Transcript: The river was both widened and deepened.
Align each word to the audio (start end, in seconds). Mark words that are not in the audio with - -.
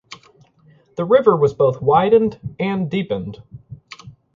The 0.95 1.05
river 1.05 1.35
was 1.35 1.53
both 1.53 1.79
widened 1.79 2.39
and 2.59 2.89
deepened. 2.89 3.43